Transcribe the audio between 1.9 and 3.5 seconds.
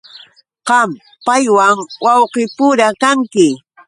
wawqipura kanki.